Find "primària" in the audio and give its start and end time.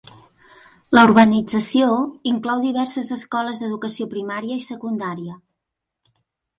4.19-4.59